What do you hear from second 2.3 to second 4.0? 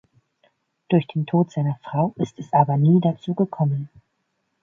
es aber dazu nie gekommen.